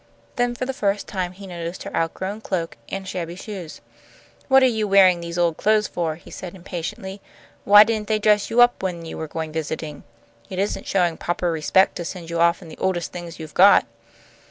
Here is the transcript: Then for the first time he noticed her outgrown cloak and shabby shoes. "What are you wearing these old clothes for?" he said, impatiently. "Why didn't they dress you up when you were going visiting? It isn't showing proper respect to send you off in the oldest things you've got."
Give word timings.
Then 0.35 0.55
for 0.55 0.65
the 0.65 0.73
first 0.73 1.05
time 1.07 1.31
he 1.33 1.45
noticed 1.45 1.83
her 1.83 1.95
outgrown 1.95 2.41
cloak 2.41 2.75
and 2.89 3.07
shabby 3.07 3.35
shoes. 3.35 3.81
"What 4.47 4.63
are 4.63 4.65
you 4.65 4.87
wearing 4.87 5.19
these 5.21 5.37
old 5.37 5.57
clothes 5.57 5.87
for?" 5.87 6.15
he 6.15 6.31
said, 6.31 6.55
impatiently. 6.55 7.21
"Why 7.65 7.83
didn't 7.83 8.07
they 8.07 8.17
dress 8.17 8.49
you 8.49 8.61
up 8.61 8.81
when 8.81 9.05
you 9.05 9.15
were 9.19 9.27
going 9.27 9.51
visiting? 9.51 10.03
It 10.49 10.57
isn't 10.57 10.87
showing 10.87 11.17
proper 11.17 11.51
respect 11.51 11.97
to 11.97 12.05
send 12.05 12.31
you 12.31 12.39
off 12.39 12.63
in 12.63 12.67
the 12.67 12.79
oldest 12.79 13.11
things 13.11 13.37
you've 13.37 13.53
got." 13.53 13.85